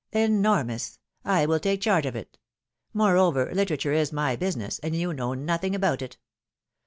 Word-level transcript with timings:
'^ 0.13 0.19
Enormous! 0.19 0.97
I 1.23 1.45
will 1.45 1.59
take 1.59 1.79
charge 1.81 2.07
of 2.07 2.15
it; 2.15 2.39
moreover 2.91 3.51
litera 3.53 3.77
ture 3.77 3.93
is 3.93 4.11
my 4.11 4.35
business, 4.35 4.79
and 4.79 4.95
you 4.95 5.13
know 5.13 5.35
nothing 5.35 5.75
about 5.75 6.01
it. 6.01 6.17